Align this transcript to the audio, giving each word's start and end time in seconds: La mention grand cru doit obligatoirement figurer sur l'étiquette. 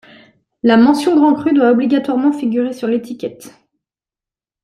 La 0.63 0.77
mention 0.77 1.15
grand 1.15 1.35
cru 1.35 1.53
doit 1.53 1.69
obligatoirement 1.69 2.31
figurer 2.33 2.73
sur 2.73 2.87
l'étiquette. 2.87 3.53